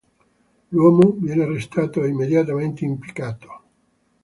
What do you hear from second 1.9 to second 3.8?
e immediatamente impiccato.